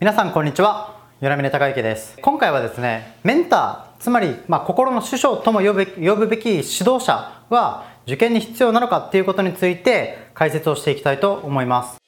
[0.00, 0.98] 皆さんこんにちは。
[1.20, 2.16] 米峰孝之です。
[2.22, 11.98] 今回はですねメンターつまり、まあ、心の師匠とも呼ぶ呼ぶべき指導者は受験に必要なのかっていうことについて解説をしていきたいと思います。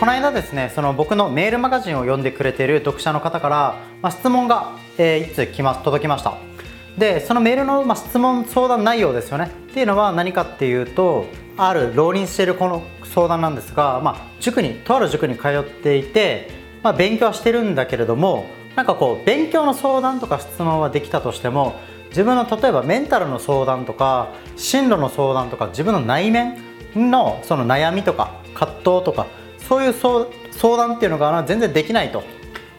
[0.00, 6.51] この間ですねその僕のメールマガジンを読んでくれている読者の方から、まあ、質問が、えー、いつ来ます届きました。
[6.98, 9.50] でそのメールの、まあ、質問相談内容ですよね。
[9.70, 11.26] っていうのは何かっていうと
[11.56, 16.50] ある浪人しているこの相談なんですが、まあ、塾にとある塾に通っていて、
[16.82, 21.74] まあ、勉強はしてるんだけれどもなんかこう勉強の相談とか質問はできたとしても
[22.08, 26.56] 自分の例えばメンタルの相談とか進路の相談とか自分の内面
[26.94, 29.26] のその悩みとか葛藤とか
[29.58, 32.22] そういう相談っていうのが全然できないと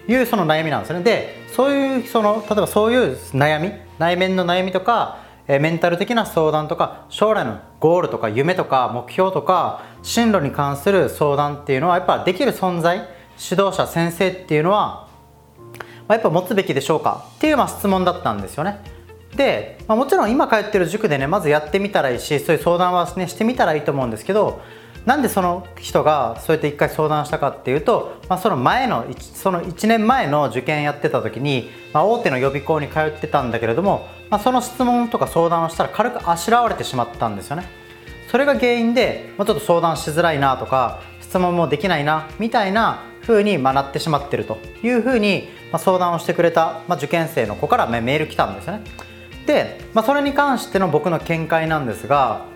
[0.07, 1.01] いうその悩みなんですね。
[1.01, 3.71] でそういうその例えばそういう悩み
[4.03, 5.17] 内面の悩みとか
[5.47, 12.97] えメンタル的な相談とか将来のゴールとか夢とか目標とか進路に関する相談っていうのはやっぱできる存在
[13.37, 15.09] 指導者先生っていうのは、
[16.07, 17.25] まやっぱ持つべきでしょうか？
[17.35, 18.79] っていうまあ質問だったんですよね。
[19.35, 24.61] で、まあ、もちろん今通ってる塾でねまずやってみたらいいしそういう相談は、ね、してみたらいいと思うんですけど
[25.05, 37.67] なんでその人がそうやって一回相談したかっていうと、まあ、その前のその1年前の受験やってた時に、まあ、大手の予備校に通ってたんだけれどもまあ、その質問とか相談をしたら軽くあしらわれてしまったんですよね。
[38.31, 44.57] それが原因で、まあ、ちょっと相談しづらいなとか質問もできないなみたいな風にまなってしまってると。
[44.81, 48.83] いう風に、ま、相談をしてくれた、ま、受験生の子からメール来たんですよね。
[49.45, 52.47] で、まあ、それに関しての僕の見解なんですが、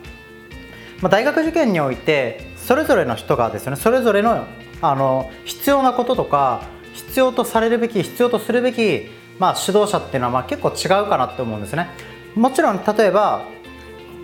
[1.02, 4.45] まあ、大学受験においてそれぞれの人がですねそれぞれの
[4.81, 6.62] あの必要なこととか
[6.94, 11.89] 必要とされるべき必要とするべきまあ、指導者っていうのはまあ結構違うかなって思うんですね。
[12.36, 13.45] もちろん例えば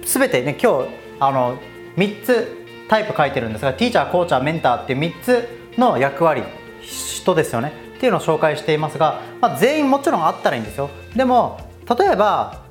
[0.03, 1.59] 全てね今日あの
[1.97, 2.47] 3つ
[2.87, 6.43] タイプ書いてるんですがティーチャーコーチャーメンターっていう3つの役割
[6.81, 7.71] 人ですよね。
[7.95, 10.89] っていうのを紹介していますが、まあ、全員もちろんあったらいいんですよ。
[11.15, 11.59] でも
[11.97, 12.63] 例えば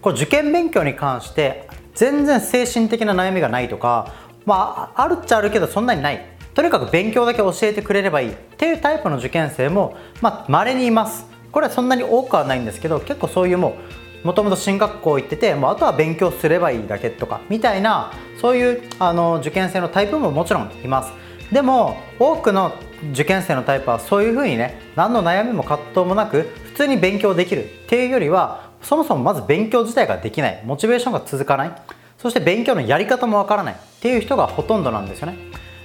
[0.00, 1.67] これ受験勉強に関して
[1.98, 4.14] 全然精神的な悩みがないとか
[4.46, 6.24] まああるっちゃあるけどそんなにない。
[6.54, 11.26] とにかく勉強だけ教えてくれればいいっていうタイプの受験生もまあ稀にいます。
[11.50, 13.76] これはそんなに多くはないんですけど結構そういうも
[14.22, 21.12] うもともと進学校行っててもうあとは勉強すればいいだけとかみたいなそういうあの受験生のタイプももちろんいます。
[21.52, 22.72] でも多くの
[23.12, 30.62] 受験生のタイプはそういうふうにね何の悩みも葛藤もなく普通に勉強できるっていうよりはそもそもまず勉強自体ができない。
[30.64, 31.72] モチベーションが続かない。
[32.18, 35.36] そして勉強のやり方もわからないっていう人がほとんどなんですよね。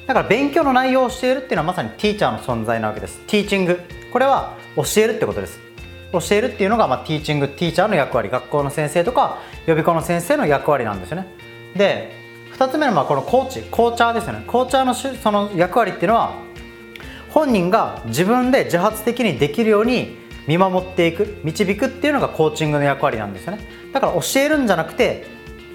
[0.08, 3.20] だから勉強の内容を教えるっていうのはまさにティーチャーの存在なわけです。
[3.28, 3.80] ティーチング。
[4.12, 5.60] これは教えるってことです。
[6.12, 8.30] 教えるっていうのが、まあ、ティーチングティーチャーの役割。
[8.30, 11.28] 学校の先生とか予備校の先生の役割なんですよね。
[11.76, 12.12] で
[12.58, 14.44] 2つ目のまあこのコーチコーチャーですよね。
[14.46, 16.34] コーチャーのその役割っていうのは
[17.32, 23.66] 本人が自分で自発的にできるように見守っていく導くっていうのがコーチングの役割なんですよね。
[23.94, 25.26] だから教えるんじゃなくて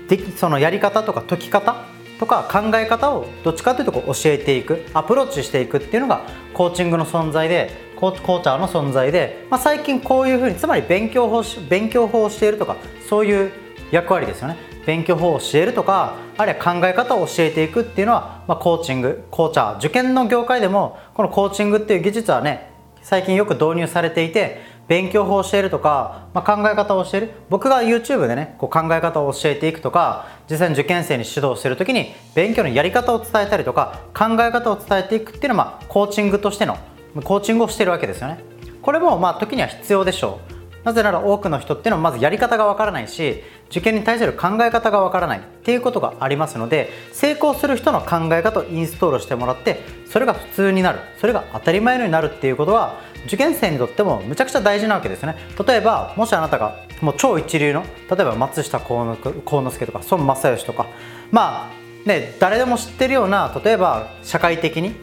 [0.08, 1.84] でそのやり方とか解き方
[2.18, 12.76] とか考え方をどっちかというとこう教えていくアプローチしていくっていうのがコーチングの存在でコーチャーの存在で、まあ、最近こういうふうにつまり勉強法勉強法をしているとか
[13.08, 13.52] そういう
[13.90, 14.56] 役割ですよね。
[14.86, 22.67] 勉強法を教えるとかあるいは考え方を教えていくっていうのは、まあ、コーチングコーチャー受験の業界でもこのコーチングっていう技術はね
[23.08, 27.30] 最近よく導入されていて勉強法を教えるとか、まあ、考え方を教える。
[27.48, 36.76] 僕が YouTube でねこう考え方を教えていくとか実際に受験生に指導してる時に勉強のやり方を伝えたりとか考え方を伝えていくっていうのは、まあ、コーチングとしての
[37.24, 38.44] コーチングをしてるわけですよね。
[38.82, 40.57] これもまあ時には必要でしょう。
[40.88, 55.36] なぜなら多くの人っていうのはまずやり方がわからないし受験に対する考え方がわからないっていうことがありますので成功する人の考え方をインストールしてもらってそれが普通になるそれが当たり前になるっていうことは受験生にとってもむちゃくちゃ大事なわけですね。
[55.66, 60.86] 例えばもしあなたがもう超一流の例えば松下幸之助とか孫正義とか
[61.30, 64.94] まあね誰でも知ってるような例えば社会的に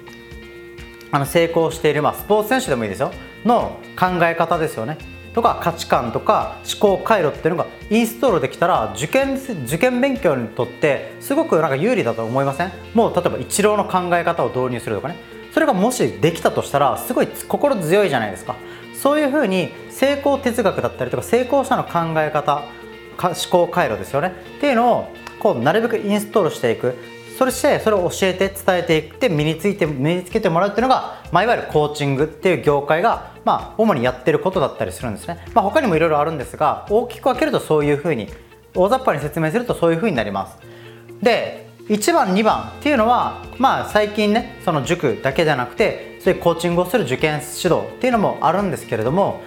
[1.12, 3.12] あの成功している、まあ、スポーツ選手でもいいですよ。
[3.46, 4.98] の考え方ですよね。
[5.36, 9.36] とか価値観とか思考回路っていうのがインストールできたら受験
[9.66, 12.72] 受験勉強にとってすごくなんか有利だと思いません？
[12.94, 15.18] もう例えばイチローの考え方を導入するとかね。
[15.54, 18.56] それがもしできたとしたらすごい心強いじゃないですか。
[18.94, 22.64] そういうふうに成功哲学だったりとか成功者の考え方
[23.22, 24.34] 思考回路ですよね。
[24.58, 26.96] っていうのをこうなるべくインストールしていく。
[27.38, 38.30] そしてそれを教えて伝えていって身について身につけてもらうっていうのが、まあ、いわゆるコーチングっていう業界が、まあ、主にやってることだったりするんですね、まあ、他にもいろいろあるんですが大きく分けるとそういうふうに
[38.74, 40.58] 大雑把に説明するとそういうふうになります。
[41.22, 47.44] で1番2番っていうのはまあ最近ねその塾だけじゃなくてそういうコーチングをする受験指
[47.74, 49.42] 導っていうのもあるんですけれども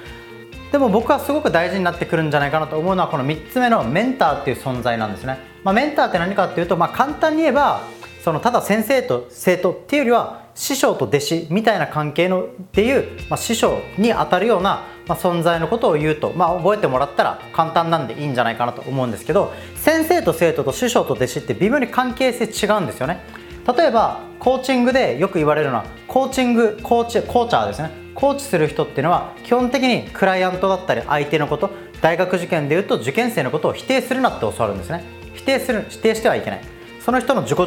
[0.70, 7.82] でも僕はすごく大事になってくるんじゃないかなと思うのはこの3つ目のメンターっていう存在なんですね、まあ、メンターって何かっていうと、まあ、簡単に言えば
[8.24, 23.20] そのただ先生と生徒っていうよりは師匠と弟子みたいな関係のっていう、まあ、師匠にあたるような、まあ、存在のことを言うと、まあ、覚えてもらったら簡単なんでいいんじゃないかなと思うんですけど先生と生徒と師匠と弟子って微妙に関係性違うんですよね。
[23.66, 27.90] 例えばコーチングでよく言われるのはコーチングコーチコーチャーですね。
[28.14, 31.68] コーチする人っていうのは基本的にクライアントだったり相手のこと
[32.00, 35.17] 大学受験でいうと受験生のことを否定するなって教わるんですね。
[35.38, 36.60] 否定する否定してはいけない。
[37.00, 37.58] その人の自己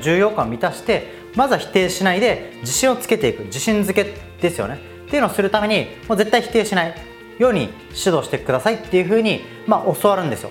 [0.00, 3.44] 重要感を満たしてまずは否定しないで自信をつけていく。
[3.44, 4.80] 自信づけですよね。
[5.06, 6.94] っていうのをするためにもう絶対否定しない。
[7.38, 10.50] ように指導してくださいっていうふうに、まあ、教わるんですよ。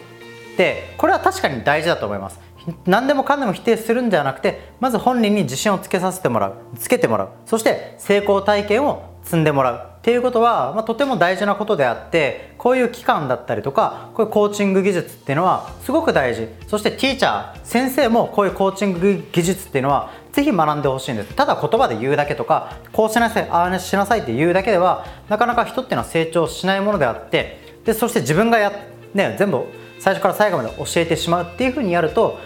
[0.57, 2.39] でこれは確かに大事だと思います。
[2.85, 6.53] 何でもかんでも否定するんではなくてまず本人に自信をつけさせてもらう。
[6.77, 7.29] つけてもらう。
[7.45, 9.96] そして成功体験を積んでもらう。
[10.07, 16.47] っていうことは、まあ、とても大事なことであってこういう期間だったりとかこういうコーチング技術っていうのはすごく大事。
[16.67, 21.35] そしてティーチャー先生もこういうコーチング技術っていうのはぜひ学んでほしいんです。
[21.35, 28.71] ただ言葉で言うだけとかこうしなさいああしなさいって言うだけではなかなか人っていうのは成長しないものであってでそして自分がや、
[29.13, 29.65] ね、全部
[29.99, 32.39] 最初から最後まで教えてしまうっていうふうにやると、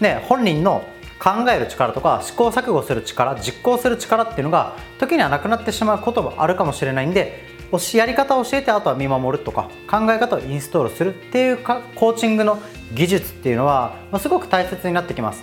[0.00, 0.82] ね、本人の
[1.24, 7.54] 考える力とか試行錯誤する力実行する力っていうのが時にはなくなってしまうこともあるかもしれないんで
[7.94, 12.60] やり方を教えてあとは見守るとか考え方をインストールするっていうかコーチングの
[12.94, 15.42] 技術っていうのはすごく大切になってきます。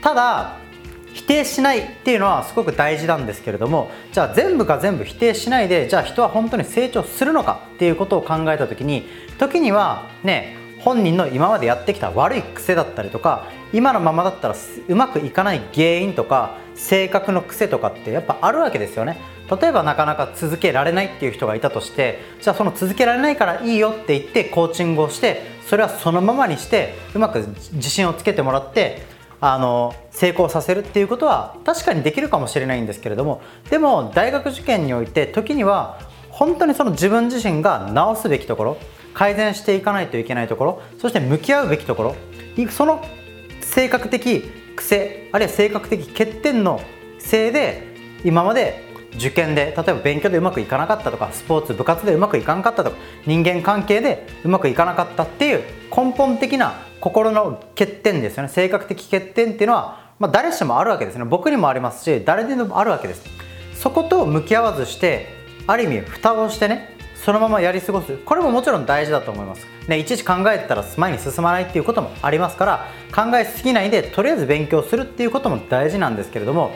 [0.00, 0.56] ただ
[1.12, 9.06] 否定しないっていうのはすごく大事なんですけれどもじゃあ全部が全部否定しないでじゃあ人は本当に成長するのかっていうことを考えた時に
[9.38, 14.54] 時にはね本人の今までやってきた悪い癖だったりとか今のままだったら
[14.88, 19.18] うまくいかない原因とか性格の癖とかってやっぱあるわけですよね。
[19.60, 27.40] 例えばなかなか続けられないっていう人がいたとしてじゃあその続けられないからいいよって言ってコーチングをしてそれはそのままにしてうまく
[27.72, 29.02] 自信をつけてもらって
[29.40, 35.98] あの成功させるっていうことは確かにできるかもしれないんですけれどもでも大学受験において時には
[36.30, 38.76] 本当にその自分自身が直すべきところ
[39.14, 42.16] 改善していかないといけないところそして向き合うべきところ
[42.70, 43.04] その
[43.60, 44.42] 性格的
[44.76, 46.80] 癖あるいは性格的欠点の
[47.18, 47.92] せいで
[48.24, 55.62] 今まで受験で例えば勉強でうまくいかなかったとかスポーツ部活でうまくいかなかったとか人間関係でうまくいかなかったっていう
[55.94, 58.48] 根本的な心の欠点ですよね。
[58.48, 61.24] 性格的欠点っていうのは、まあ、誰しもあるわけですね。
[61.24, 63.24] 僕にもありますし誰でもあるわけです。
[63.74, 65.26] そこと向き合わずして
[65.66, 68.16] ある意味蓋をしてねそのままやり過ごす。
[68.24, 76.72] これももちろん大事だと思います、ね、いちいち考えてたら前に進まないっていうこともありますから考えすぎないでとりあえず勉強するっていうことも大事なんですけれども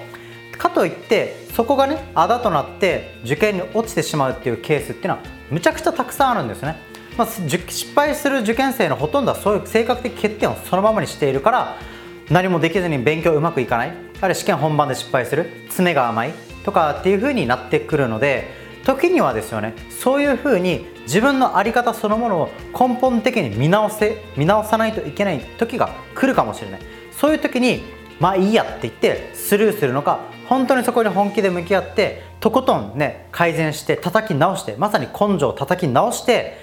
[0.56, 6.76] かといってそこがねあだとなって受験に落ちてしまうっていうケースっていうのはむちゃくちゃたくさんあるんですね、
[7.18, 11.76] まあ、失敗する受験生のほとんどはそういう性格的欠点をそのままにしているから
[12.30, 13.88] 何もできずに勉強うまくいかない。
[13.88, 15.48] あるいは試験本番で失敗する。
[15.66, 16.32] 詰めが甘い。
[16.64, 26.80] とかっていう風になってくるので時にはですよねそういうふうに自分の在り方そのものを根本的に見直せ見直さないといけない時が来るかもしれない。
[27.10, 27.82] そういう時に
[28.20, 36.56] まあいいやって言ってスルーするのか本当にそこに本気で向き合ってとことんね改善して叩き直してまさに根性を叩き直して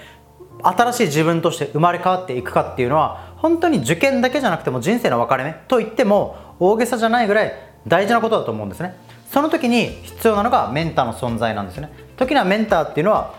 [0.62, 7.52] 新しい自分として生まれ変わっていくかっていうのは本当に受験だけじゃなくても人生の分かれ目と言っても大げさじゃないぐらい
[7.86, 8.96] 大事なことだと思うんですね。
[9.30, 11.90] その時に必要なのがメンターの存在なんですね。
[12.16, 13.34] 時にはメンターっていうのは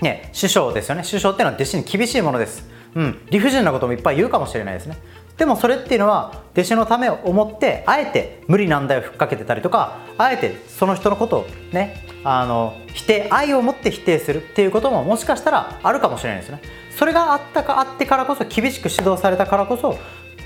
[0.00, 1.04] ね師匠ですよね。
[1.04, 2.68] 師匠っていうのは弟子に厳しいものです。
[2.94, 3.20] うん。
[3.30, 4.96] 理不尽なこともいっぱい言うかもしれないですね。
[5.38, 16.60] でもそれっていうのは弟子のためを思ってあえて無理難題をふっかけてたりとかあえてその人のことをねあの否定愛を持って否定するっていうことももしかしたらあるかもしれないですね。
[16.90, 19.96] それがあったかあってからこそ厳しく指導されたからこそ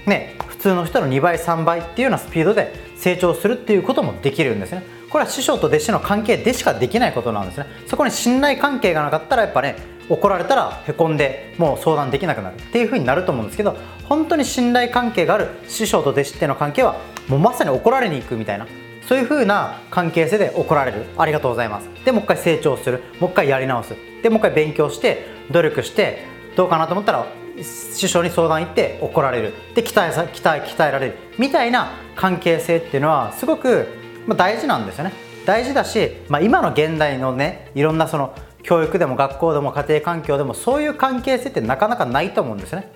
[0.06, 4.82] ね普通の人の2倍3倍っていうようなスピードで成長するっていうこともできるんですね。
[5.12, 7.66] これは師匠と弟子の関係でしかできないことなんですね。
[7.87, 9.76] そこに信頼関係がなかったらやっぱね
[10.09, 12.54] 怒られたらへこんでもう相談できなくなる。
[12.57, 13.76] っていう風になると思うんですけど
[14.09, 16.97] 本当に信頼関係がある師匠と弟子っての関係は
[17.28, 18.66] もうまさに怒られに行くみたいな
[19.07, 21.04] そういう風な関係性で怒られる。
[21.19, 21.90] ありがとうございます。
[22.07, 23.02] でもう一回成長する。
[23.21, 23.95] もう一回やり直す。
[24.23, 26.25] でもう一回勉強して努力して
[26.57, 27.26] どうかなと思ったら
[27.61, 29.52] 師匠に相談行って怒られる。
[29.75, 31.19] で鍛え鍛え鍛えられる。
[31.38, 35.12] みたいな関係性っていうのはすごくまあ、大事なんですよね。
[35.44, 42.92] 大事だし、まあ、今の現代のねいろんなその教育でも学校でも家庭環境でもそういう関係性ってなかなかないと思うんですね。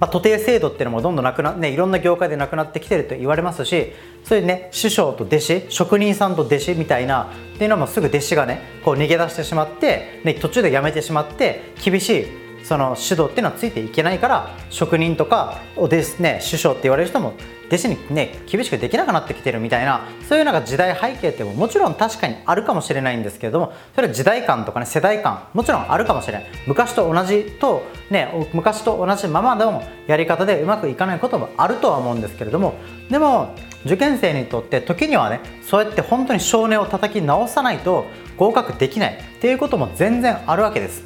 [0.00, 3.92] まあ、徒弟制度っていうのもどんどんなくなねいろんな業界でなくなってきてると言われますし
[4.22, 12.26] そういうね師匠と弟子職人さんと弟子みたいなっていうのもすぐ弟子がねこう逃げ出してしまって、ね、途中で辞めてしまって厳しい
[12.62, 17.34] その指導っていうのはついていけないから職人とかおですね師匠って言われる人も
[17.68, 32.74] 弟子にね厳しくできなくなってきてるみたいなそういうなんか時代背景ってももちろん確かにあるかもしれないんですけれどもそれは時代感とかね世代間もちろんあるかもしれない昔と同じとね昔と同じままのやり方でうまくいかないこともあるとは思うんですけれども
[33.10, 41.04] でも受験生にとって時にはねそうやって本当に少年を叩き直さないと合格できないっていうことも全然あるわけです、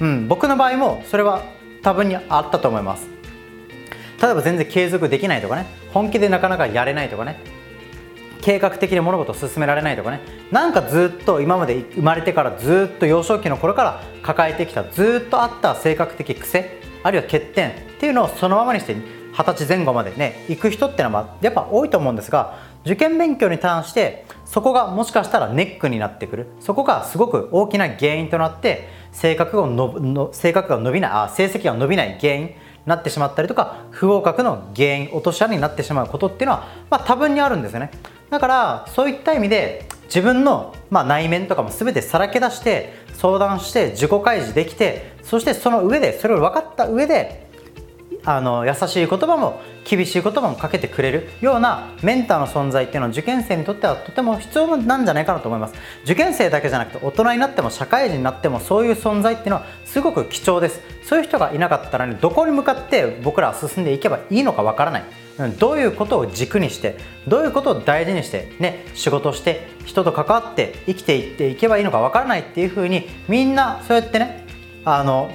[0.00, 1.42] うん、僕の場合もそれは
[1.82, 3.08] 多分にあったと思います。
[4.20, 5.66] 例えば全然継続できないとかね。
[5.92, 7.40] 本気でなかなかやれないとかね。
[8.42, 10.20] 計画的に物事を進められないとかね。
[10.50, 18.94] なんかずっと今まで生まれてからずっと幼少期の頃から抱えてきたずっとあった性格的癖あるいは欠点っていうのをそのままにして
[19.32, 26.46] 二十歳前後までね行く人っていうのはやっぱ多いと思うんですが受験勉強に関してそこがもしかしたらネックになってくる。
[26.58, 32.54] そこがすごく大きな原因となって性格がの性格が伸びないあ成績が伸びない原因に
[32.84, 37.92] なってしまったりとか不合格の原因落とし穴になってしまうことっていうのは、まあ、多分にあるんですよね。
[38.28, 47.49] だからそういった意味で自分の、まあ、内面とかも全てさらけ出して相談して自己開示できてそしてその上でそれを分かった上で
[48.30, 55.74] あの優しい言葉も厳しい言葉もかけてくれるようなメンターの存在っていうのは受験生にとってはとても必要なんじゃないかなと思います。
[56.04, 60.80] 受験生だけじゃなくて大人になっても社会人になってもそういう存在っていうのはすごく貴重です。
[61.02, 65.04] そういう人がいなかったらねどこに向かって僕らは進んでいけばいいのかわからない。
[65.58, 74.46] どういうことを軸にしてどういうことを大事にしてね仕事して人と関わって生きていっていけばいいのかわからないっていうふうにみんなそうやってね
[74.84, 75.32] あの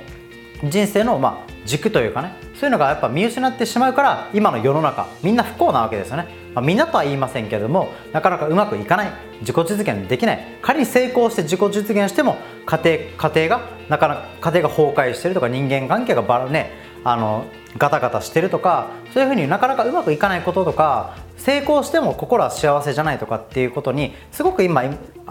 [0.63, 10.57] 人生のまあ軸というかねそういうのがやっぱ見失ってしまうから今の世の中みんな不幸なわけですよね、まあ、みんなとは言いませんけれどもなかなかうまくいかない自己実現できない。
[10.61, 16.71] 仮に成功して自己実現しても家庭家庭がなかなか家庭が崩壊してるとか人間関係がばらね
[17.03, 17.45] あの
[17.77, 24.83] ガタガタしてるとかそういうふうになかなかうまくいかないこととか成功しても心は幸せじゃないとかっていうことにすごく今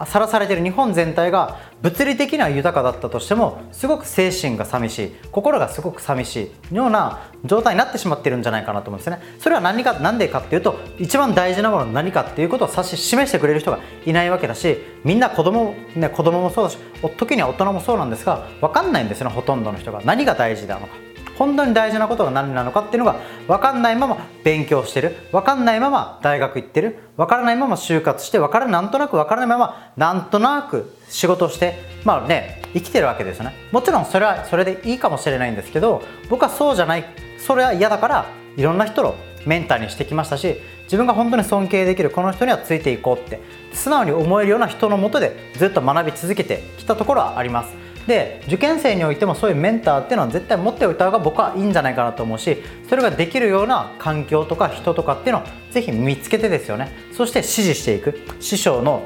[0.07, 5.13] さらされてる日本全体が物理的には豊かだったとしてもすごく精神が寂しい。
[5.33, 6.75] 心がすごく寂しい。
[6.75, 9.19] ような状態になってしまってるんじゃないかなと思うんですね。
[9.41, 16.79] それは何か何でかっていうと一番大事なもの何かっていうことを指し示してくれる人がいないわけだしみんな子供ね子供もそうだし
[17.17, 20.01] 時には大人もそうなんですが分かんないんですよねほとんどの人が。
[20.05, 21.04] 何が大事なのか。
[21.37, 23.17] 本当に大事なことが何なのかっていうのが
[23.49, 25.17] 分かんないまま勉強してる。
[25.33, 26.99] 分かんないまま大学行ってる。
[27.17, 33.55] 分からないまま就活して分からなんとなく分からないままなんとなく仕事してまあね生きてるわけですよね。
[33.73, 37.05] もちろんそれはそれでいいかもしれないんですけど僕はそうじゃない
[37.39, 38.27] それは嫌だから
[38.57, 39.15] いろんな人を
[39.47, 43.41] メンターにしてきましたし自分が本当に尊敬できるこの人にはついていこうって
[43.73, 47.84] 素直に思えるような人のもとでずっと学び続けてきたところはあります。
[48.07, 56.93] で受験生においてもそういうメンターっていうのは絶対持っておいた方が僕はいいんじゃないかなと思うしそれができるような環境とか人とかっていうのをぜひ見つけてですよね。
[57.13, 58.19] そして指示していく。
[58.41, 59.03] 師匠の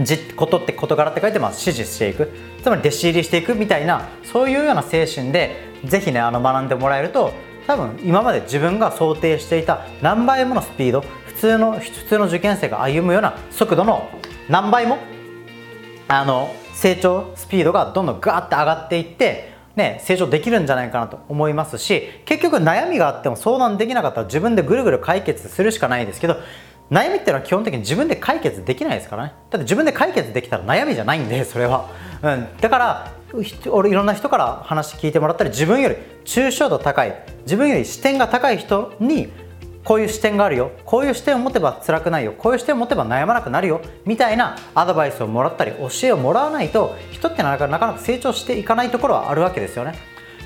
[0.00, 1.60] じことって事柄って書いてます。
[1.60, 2.30] 指示していく。
[2.62, 7.34] つまり弟子入りしていくみたいなそういうような精神でぜひねあの学んでもらえると
[7.66, 14.10] 多分今まで自分が想定していた何倍ものスピード普通の普通の受験生が歩むような速度の
[14.48, 14.98] 何倍も
[16.08, 26.36] あの成長スピードがどんどんガーって上がっていってね、成長できるんじゃないかなと思いますし結局悩みがあっても相談できなかったら自分でぐるぐる解決するしかないですけど
[26.92, 29.32] 悩みっていうのは基本的に自分で解決できないですからね。
[29.50, 31.90] だって自分で解決できたら悩みじゃないんでそれは、
[32.22, 33.12] うん、だから
[33.70, 39.32] 俺いろんな人から話聞いてもらったり自分より抽象度高い自分より視点が高い人に
[39.84, 40.72] こういう視点があるよ。
[40.84, 42.32] こういう視点を持てば辛くないよ。
[42.32, 43.82] こういう視点を持てば悩まなくなるよ。
[44.06, 49.94] みたいなアドバイスをもらったり教えをもらわないと人ってなかなか成長していかないところはあるわけですよね。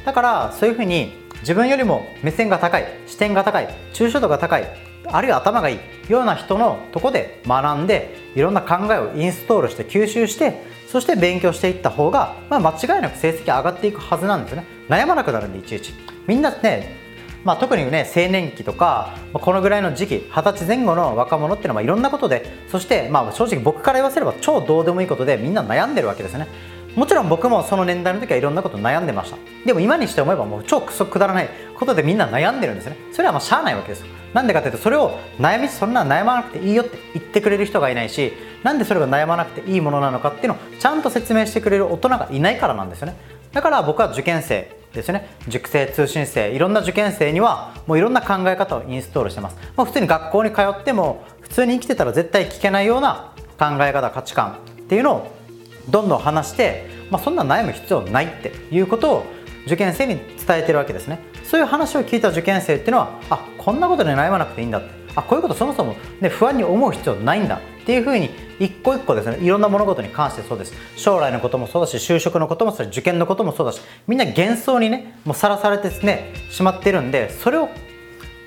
[0.05, 4.65] だからそういうふうに自分よりも目線が高い視点が高い抽象度が高い
[5.05, 5.79] あるいは頭がいい
[6.09, 14.65] ような人のとこで学んでいろんな考えをインストールして吸収してそして勉強していった方が、まあ、間違いなく成績上がっていくはずなんですね。
[14.89, 15.93] 悩まなくなるんでいちいち。
[16.27, 17.08] みんなね
[17.45, 26.49] まあ、特にね青年期とか、このぐらいの時期二十歳前後の若者っていうのはいろんなことでそして、まあ、正直僕から言わせれば超どうでもいいことでみんな悩んでるわけですね。
[26.97, 29.37] もちろん僕もその年代の時はいろんなこと悩んでました。
[29.65, 32.97] でも今にして思えばもう超クソくだらないことでみんな悩んでるんですね。
[33.13, 34.05] それはまあしゃあないわけです
[34.35, 43.17] なんでかっていうとそれを悩みそんな悩まなくていいよって言ってくれる人がいないしなんでそれが悩まなくていいものなのかっていうのをちゃんと説明してくれる大人がいないからなんですよね。
[43.53, 45.29] だから僕は受験生ですね。
[45.49, 55.33] 塾生通信生いろんな受験生にはもういろんな考え方をインストールしてます、まあ、普通に学校に通っても普通に生きてたら絶対聞けないような考え方価値観っていうのを
[55.89, 59.25] どんどん話して、まあ、そんな悩む必要ないっていうことを
[59.67, 61.21] 受験生に伝えてるわけですね。
[61.45, 64.99] そういう話を聞いた受験生っていうのはあこんなことで悩まなくていいんだって。
[65.19, 68.29] あこういうことそもそも、ね、不安に思う必要ないんだっていうふうに
[68.61, 69.39] 一個一個ですね。
[69.39, 70.75] いろんな物事に関してそうです。
[70.97, 77.71] 将来のこともそうだし就職のこともそうだし受験のこともそうだしみんな幻想にねもうさらされてねしまってるんでそれを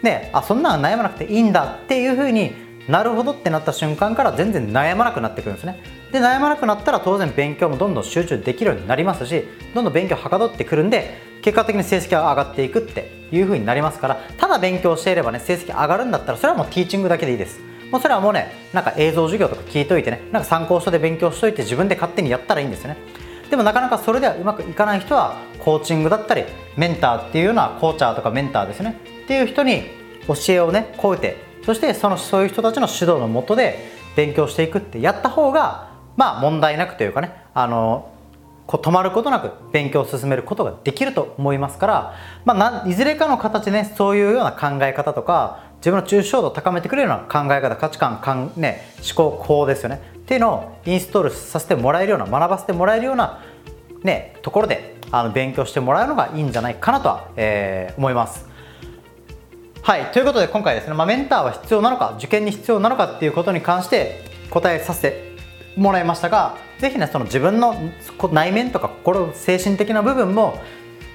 [0.03, 2.53] ねあそんなの悩まなくていいんだっていうふうに
[2.87, 5.81] なるほどってなった瞬間から全然悩まなくなってくるんですね。
[6.11, 9.43] で悩まなくなったら当然勉強もどんどん集中できるようになりますし
[9.73, 17.70] どんどん勉強はかどってくるんで結果的に成績が上がっていくっていう風になりますからただ勉強していればね成績上がるんだったらそれはもうティーチングだけでいいです。
[17.91, 22.97] もうそれはもうねなんか映像授業とか聞いといてねなんか参考書で勉強しといて自分で勝手にやったらいいんですよね。
[23.49, 26.45] でもなかなかそれではうまくいかない人はコーチングだったり
[26.77, 28.97] メンターっていうようなコーチャーとかメンターですね。
[29.23, 29.83] っていう人に
[30.27, 38.09] 教えをねこうてそしてそのそういう人たちの指導のもとで勉強していくってやった方がまあ問題なくというかねあの
[38.67, 53.43] こう止まることなく勉強を進めることができると思いますから、まあ、いずれかの形で、ね、そういうような考え方とか自分の抽象度を高めてくれるような考え方価値観かん、ね、思考法ですよねっていうのをインストールさせてもらえるような学ばせてもらえるような、
[54.03, 58.47] ね、ところであの勉強してもらうのがいいんじゃないかなとは、えー、思います。
[59.81, 65.35] はいということで今回ですね、まあ、メンターは必要なのか受験に必要なのかっていうことに関して答えさせて
[65.75, 67.75] もらいましたが是非ねその自分の
[68.31, 70.59] 内面とか心精神的な部分も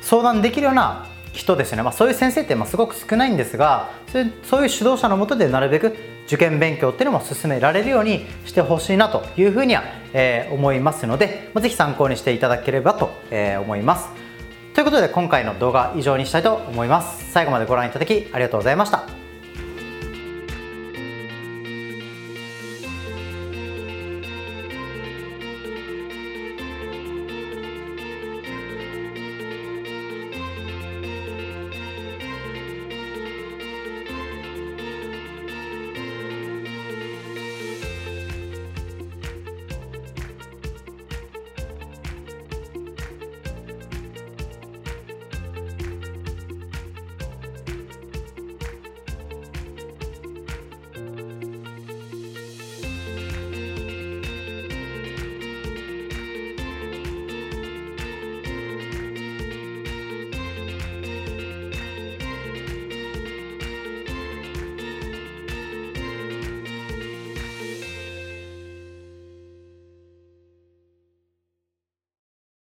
[0.03, 1.07] 相談できるような
[1.37, 14.09] 人ですね、まあ、そういう先生ってますごく少ないんですがそういう指導者のもとでなるべく受験勉強っていうのも進められるようにしてほしいなというふうには、え、思いますので、まあ、ぜひ参考にしていただければと、え、思います。
[14.75, 17.31] ということで今回の動画は以上にしたいと思います。
[17.33, 19.26] 最後までご覧いただきありがとうございました。